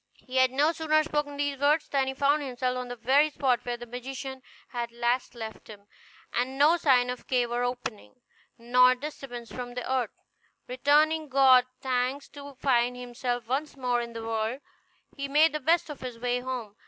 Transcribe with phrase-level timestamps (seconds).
[0.25, 3.63] He had no sooner spoken these words than he found himself on the very spot
[3.63, 5.87] where the magician had last left him,
[6.33, 8.15] and no sign of cave or opening,
[8.57, 10.09] nor disturbance of the earth.
[10.67, 14.61] Returning God thanks to find himself once more in the world,
[15.15, 16.77] he made the best of his way home.